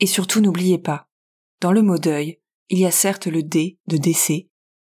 [0.00, 1.06] Et surtout n'oubliez pas,
[1.60, 4.48] dans le mot deuil, il y a certes le D de décès,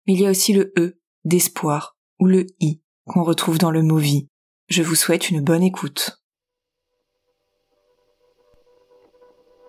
[0.08, 3.84] mais il y a aussi le E d'espoir ou le I qu'on retrouve dans le
[3.84, 4.30] mot vie.
[4.70, 6.24] Je vous souhaite une bonne écoute.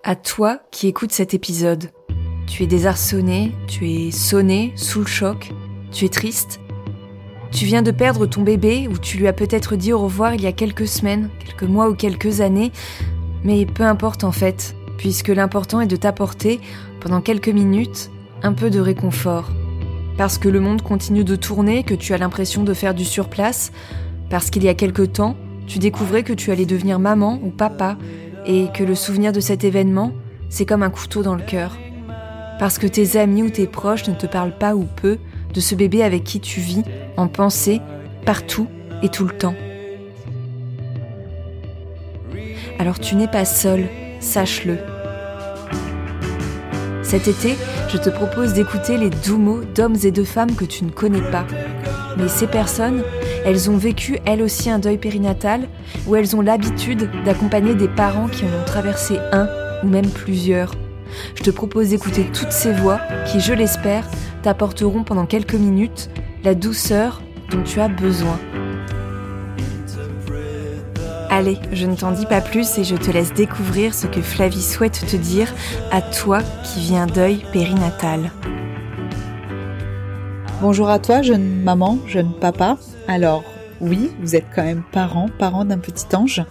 [0.05, 1.91] À toi qui écoutes cet épisode,
[2.47, 5.51] tu es désarçonné, tu es sonné, sous le choc,
[5.91, 6.61] tu es triste.
[7.51, 10.43] Tu viens de perdre ton bébé ou tu lui as peut-être dit au revoir il
[10.43, 12.71] y a quelques semaines, quelques mois ou quelques années,
[13.43, 16.61] mais peu importe en fait, puisque l'important est de t'apporter,
[17.01, 18.11] pendant quelques minutes,
[18.43, 19.51] un peu de réconfort.
[20.17, 23.73] Parce que le monde continue de tourner, que tu as l'impression de faire du surplace,
[24.31, 25.37] parce qu'il y a quelque temps,
[25.67, 27.97] tu découvrais que tu allais devenir maman ou papa,
[28.47, 30.13] et que le souvenir de cet événement,
[30.49, 31.77] c'est comme un couteau dans le cœur.
[32.59, 35.19] Parce que tes amis ou tes proches ne te parlent pas ou peu
[35.53, 36.83] de ce bébé avec qui tu vis,
[37.17, 37.81] en pensée,
[38.25, 38.69] partout
[39.03, 39.55] et tout le temps.
[42.79, 43.89] Alors tu n'es pas seul,
[44.21, 44.79] sache-le.
[47.03, 47.57] Cet été,
[47.89, 51.31] je te propose d'écouter les doux mots d'hommes et de femmes que tu ne connais
[51.31, 51.47] pas.
[52.17, 53.03] Mais ces personnes,
[53.45, 55.69] elles ont vécu elles aussi un deuil périnatal,
[56.07, 59.49] ou elles ont l'habitude d'accompagner des parents qui en ont traversé un
[59.83, 60.75] ou même plusieurs.
[61.37, 64.09] Je te propose d'écouter toutes ces voix qui, je l'espère,
[64.43, 66.11] t'apporteront pendant quelques minutes
[66.43, 68.39] la douceur dont tu as besoin.
[71.37, 74.63] Allez, je ne t'en dis pas plus et je te laisse découvrir ce que Flavie
[74.63, 75.53] souhaite te dire
[75.91, 78.31] à toi qui vis un deuil périnatal.
[80.61, 82.79] Bonjour à toi, jeune maman, jeune papa.
[83.09, 83.43] Alors,
[83.81, 86.45] oui, vous êtes quand même parent, parent d'un petit ange.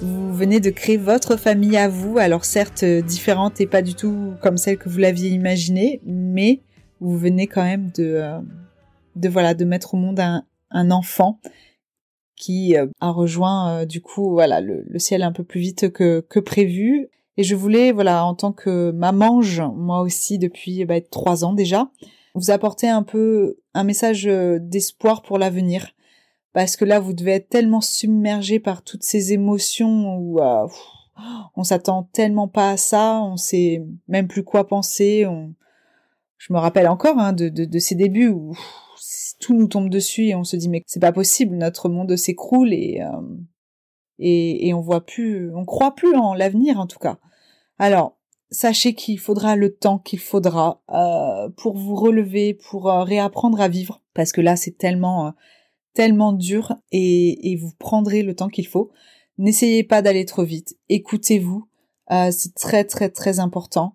[0.00, 4.34] Vous venez de créer votre famille à vous, alors certes différente et pas du tout
[4.40, 6.60] comme celle que vous l'aviez imaginée, mais
[7.00, 8.38] vous venez quand même de, euh,
[9.28, 11.40] voilà, de mettre au monde un enfant
[12.38, 15.90] qui euh, a rejoint euh, du coup voilà le, le, ciel un peu plus vite
[15.92, 17.08] que, que prévu.
[17.36, 21.90] Et je voulais voilà en tant que mamange, moi aussi depuis bah, trois ans déjà,
[22.34, 25.88] vous apporter un peu un message euh, d'espoir pour l'avenir.
[26.52, 30.66] Parce que là, vous devez être tellement submergé par toutes ces émotions où euh,
[31.56, 35.26] on s'attend tellement pas à ça, on sait même plus quoi penser.
[35.26, 35.54] On...
[36.38, 38.56] Je me rappelle encore hein, de, de, de, ces débuts où
[39.40, 42.72] tout nous tombe dessus et on se dit mais c'est pas possible, notre monde s'écroule
[42.72, 43.20] et, euh,
[44.18, 47.18] et et on voit plus, on croit plus en l'avenir en tout cas.
[47.78, 48.18] Alors
[48.50, 53.68] sachez qu'il faudra le temps qu'il faudra euh, pour vous relever, pour euh, réapprendre à
[53.68, 55.30] vivre, parce que là c'est tellement euh,
[55.94, 58.90] tellement dur et, et, vous prendrez le temps qu'il faut.
[59.36, 61.68] N'essayez pas d'aller trop vite, écoutez-vous,
[62.10, 63.94] euh, c'est très très très important.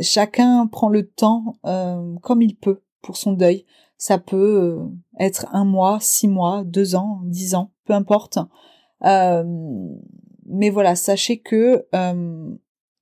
[0.00, 1.58] chacun prend le temps
[2.22, 3.64] comme il peut pour son deuil.
[3.96, 4.80] Ça peut
[5.20, 8.38] être un mois, six mois, deux ans, dix ans, peu importe.
[9.00, 11.86] mais voilà, sachez que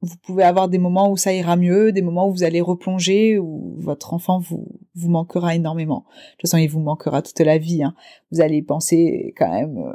[0.03, 3.39] vous pouvez avoir des moments où ça ira mieux, des moments où vous allez replonger,
[3.39, 6.05] où votre enfant vous, vous manquera énormément.
[6.09, 7.85] De toute façon, il vous manquera toute la vie.
[7.85, 7.95] Hein.
[8.33, 9.95] Vous allez penser quand même euh,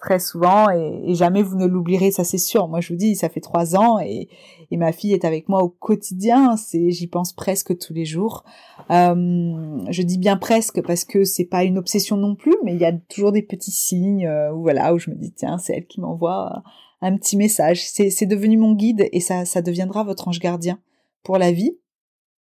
[0.00, 2.68] très souvent et, jamais vous ne l'oublierez, ça c'est sûr.
[2.68, 4.28] Moi, je vous dis, ça fait trois ans et,
[4.70, 6.56] et ma fille est avec moi au quotidien.
[6.56, 8.44] C'est, j'y pense presque tous les jours.
[8.90, 12.80] Euh, je dis bien presque parce que c'est pas une obsession non plus, mais il
[12.80, 15.74] y a toujours des petits signes euh, où voilà où je me dis tiens, c'est
[15.74, 16.62] elle qui m'envoie
[17.00, 17.82] un petit message.
[17.84, 20.78] C'est devenu mon guide et ça, ça deviendra votre ange gardien
[21.22, 21.78] pour la vie.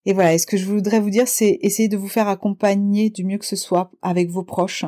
[0.05, 3.09] Et voilà, et ce que je voudrais vous dire, c'est essayer de vous faire accompagner
[3.09, 4.85] du mieux que ce soit avec vos proches.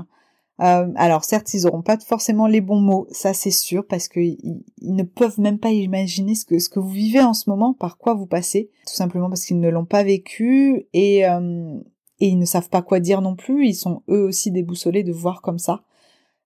[0.61, 4.37] Euh, alors certes, ils auront pas forcément les bons mots, ça c'est sûr, parce qu'ils
[4.79, 8.13] ils ne peuvent même pas imaginer ce que vous vivez en ce moment, par quoi
[8.13, 11.79] vous passez, tout simplement parce qu'ils ne l'ont pas vécu et euh,
[12.19, 13.67] et ils ne savent pas quoi dire non plus.
[13.67, 15.81] Ils sont eux aussi déboussolés de voir comme ça.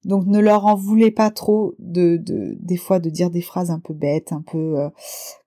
[0.06, 3.72] Donc ne leur en voulez pas trop de, de des fois de dire des phrases
[3.72, 4.90] un peu bêtes, un peu euh,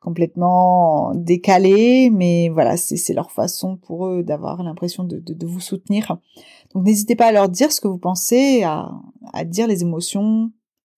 [0.01, 6.19] complètement décalées, mais voilà, c'est leur façon pour eux d'avoir l'impression de, vous soutenir.
[6.75, 8.91] Donc n'hésitez pas à leur dire ce que vous pensez, à,
[9.45, 10.51] dire les émotions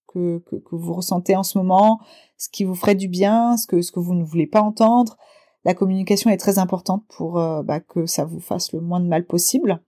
[0.09, 0.43] que,
[0.73, 2.01] vous ressentez en ce moment,
[2.39, 5.19] ce qui vous ferait du bien, ce que, ce que vous ne voulez pas entendre.
[5.67, 9.07] La communication est très importante pour euh, bah, que ça vous fasse le moins de
[9.07, 9.83] mal possible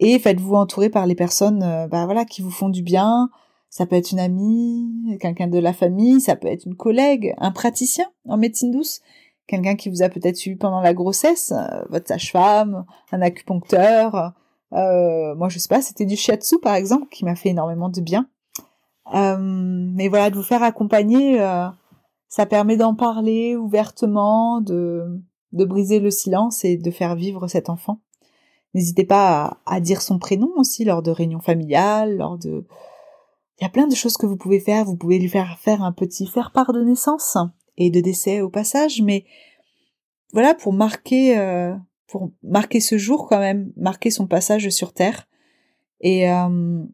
[0.00, 3.30] et faites-vous entourer par les personnes euh, bah voilà qui vous font du bien.
[3.68, 7.52] Ça peut être une amie, quelqu'un de la famille, ça peut être une collègue, un
[7.52, 9.00] praticien en médecine douce,
[9.46, 14.32] quelqu'un qui vous a peut-être eu pendant la grossesse, euh, votre sage-femme, un acupuncteur.
[14.72, 18.00] Euh, moi, je sais pas, c'était du shiatsu par exemple qui m'a fait énormément de
[18.00, 18.28] bien.
[19.14, 21.38] Euh, mais voilà, de vous faire accompagner,
[22.28, 25.20] ça permet d'en parler ouvertement, de
[25.52, 28.00] de briser le silence et de faire vivre cet enfant.
[28.74, 32.64] N'hésitez pas à, dire son prénom aussi lors de réunions familiales, lors de...
[33.58, 34.84] Il y a plein de choses que vous pouvez faire.
[34.84, 37.36] Vous pouvez lui faire faire un petit faire-part de naissance
[37.76, 39.24] et de décès au passage, mais
[40.32, 41.74] voilà, pour marquer, euh,
[42.06, 45.26] pour marquer ce jour quand même, marquer son passage sur Terre.
[46.00, 46.84] Et euh,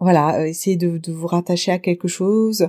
[0.00, 2.68] voilà, euh, essayez de, vous rattacher à quelque chose.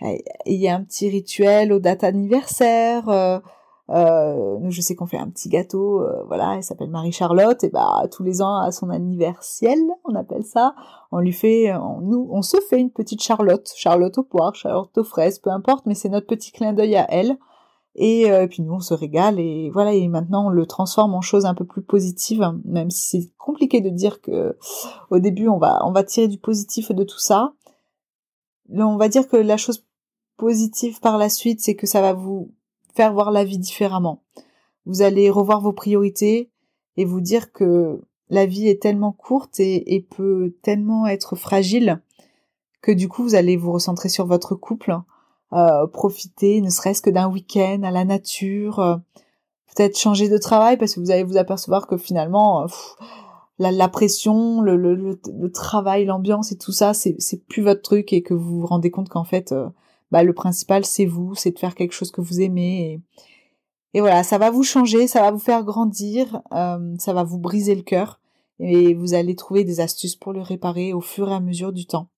[0.00, 3.42] Il y a un petit rituel aux dates anniversaires.
[3.88, 8.22] Je sais qu'on fait un petit gâteau, euh, voilà, elle s'appelle Marie-Charlotte, et bah tous
[8.22, 10.74] les ans à son anniversaire, on appelle ça,
[11.12, 14.96] on lui fait, on, nous, on se fait une petite Charlotte, Charlotte aux poires, Charlotte
[14.96, 17.36] aux fraises, peu importe, mais c'est notre petit clin d'œil à elle.
[17.96, 21.20] Et, euh, puis nous on se régale et voilà et maintenant on le transforme en
[21.20, 24.56] chose un peu plus positive, même si c'est compliqué de dire que
[25.10, 27.52] au début on va on va tirer du positif de tout ça.
[28.72, 29.86] on va dire que la chose
[30.36, 32.52] positive par la suite, c'est que ça va vous
[32.94, 34.22] faire voir la vie différemment.
[34.86, 36.50] Vous allez revoir vos priorités
[36.96, 38.00] et vous dire que
[38.30, 42.00] la vie est tellement courte et, peut tellement être fragile
[42.82, 44.96] que du coup vous allez vous recentrer sur votre couple,
[45.52, 48.96] euh, profiter ne serait-ce que d'un week-end à la nature, euh,
[49.74, 52.66] peut-être changer de travail parce que vous allez vous apercevoir que finalement
[53.58, 57.16] la, pression, le, travail, l'ambiance et tout ça, c'est,
[57.48, 59.68] plus votre truc et que vous vous rendez compte qu'en fait euh,
[60.14, 63.02] bah, le principal c'est vous, c'est de faire quelque chose que vous aimez.
[63.94, 67.38] Et, voilà, ça va vous changer, ça va vous faire grandir, euh, ça va vous
[67.38, 68.20] briser le cœur
[68.60, 71.86] et vous allez trouver des astuces pour le réparer au fur et à mesure du
[71.86, 72.10] temps.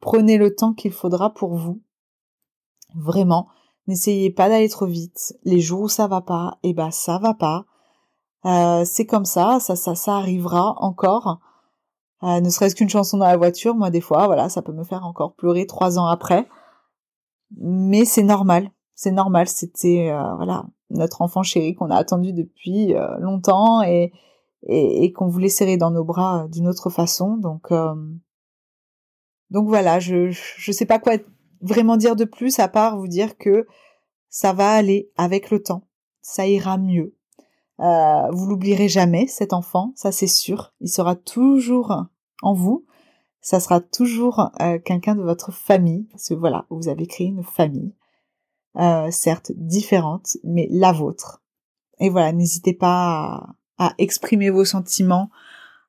[0.00, 1.82] Prenez le temps qu'il faudra pour vous.
[2.94, 3.48] Vraiment,
[3.86, 5.34] n'essayez pas d'aller trop vite.
[5.44, 7.66] Les jours où ça va pas, eh ben ça va pas.
[8.46, 11.38] Euh, c'est comme ça, ça, ça, ça arrivera encore.
[12.22, 14.84] Euh, ne serait-ce qu'une chanson dans la voiture, moi des fois, voilà, ça peut me
[14.84, 16.48] faire encore pleurer trois ans après
[17.56, 19.48] mais c'est normal, c'est normal.
[19.48, 24.12] C'était euh, voilà notre enfant chéri qu'on a attendu depuis euh, longtemps et
[24.68, 27.36] et, qu'on voulait serrer dans nos bras euh, d'une autre façon.
[27.36, 27.72] Donc
[29.50, 31.14] donc voilà, je je sais pas quoi
[31.60, 33.66] vraiment dire de plus à part vous dire que
[34.28, 35.86] ça va aller avec le temps,
[36.20, 37.14] ça ira mieux.
[37.80, 40.72] Euh, vous l'oublierez jamais, cet enfant, ça c'est sûr.
[40.80, 42.06] Il sera toujours
[42.42, 42.86] en vous
[43.46, 47.44] ça sera toujours euh, quelqu'un de votre famille, parce que voilà, vous avez créé une
[47.44, 47.94] famille,
[48.76, 51.44] euh, certes différente, mais la vôtre.
[52.00, 55.30] Et voilà, n'hésitez pas à, exprimer vos sentiments,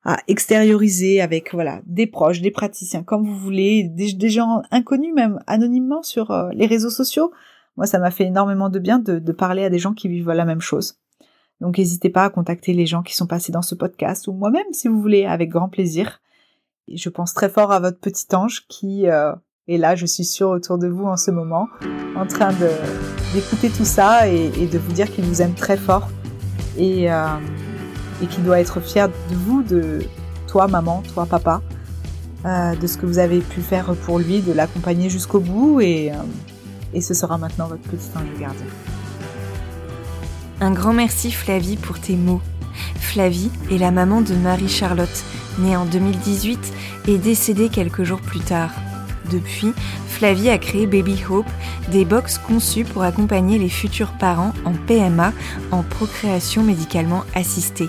[0.04, 5.42] à extérioriser avec voilà des proches, des praticiens, comme vous voulez, des, gens inconnus même
[5.48, 7.32] anonymement sur euh, les réseaux sociaux.
[7.76, 10.30] Moi, ça m'a fait énormément de bien de, de parler à des gens qui vivent
[10.30, 11.00] la même chose.
[11.60, 14.62] Donc n'hésitez pas à contacter les gens qui sont passés dans ce podcast ou moi-même
[14.70, 16.20] si vous voulez, avec grand plaisir
[16.94, 19.32] je pense très fort à votre petit ange qui euh,
[19.68, 21.68] est là, je suis sûre, autour de vous en ce moment,
[22.16, 22.50] en train
[23.34, 26.08] d'écouter tout ça et, de vous dire qu'il vous aime très fort
[26.76, 27.26] et, euh,
[28.22, 30.00] et qu'il doit être fier de vous, de
[30.46, 31.60] toi maman, toi papa,
[32.46, 36.12] euh, de ce que vous avez pu faire pour lui, de l'accompagner jusqu'au bout et,
[36.94, 38.66] et ce sera maintenant votre petit ange gardien.
[40.60, 42.40] Un grand merci Flavie pour tes mots.
[42.96, 45.24] Flavie est la maman de Marie-Charlotte,
[45.58, 46.72] née en 2018
[47.08, 48.70] et décédée quelques jours plus tard.
[49.30, 49.72] Depuis,
[50.08, 51.46] Flavie a créé Baby Hope,
[51.90, 55.32] des box conçues pour accompagner les futurs parents en PMA,
[55.70, 57.88] en procréation médicalement assistée.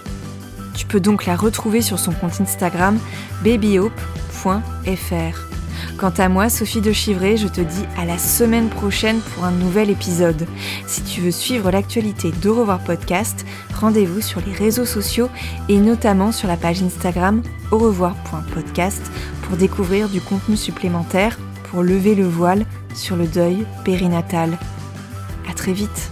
[0.75, 2.97] Tu peux donc la retrouver sur son compte Instagram
[3.43, 5.48] babyhope.fr.
[5.99, 9.51] Quant à moi, Sophie de Chivray, je te dis à la semaine prochaine pour un
[9.51, 10.47] nouvel épisode.
[10.87, 15.27] Si tu veux suivre l'actualité d'Au revoir podcast, rendez-vous sur les réseaux sociaux
[15.67, 17.41] et notamment sur la page Instagram
[17.71, 19.01] au revoir.podcast
[19.41, 21.37] pour découvrir du contenu supplémentaire
[21.69, 22.65] pour lever le voile
[22.95, 24.57] sur le deuil périnatal.
[25.49, 26.11] À très vite.